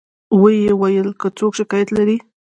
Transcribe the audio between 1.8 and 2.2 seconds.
لري.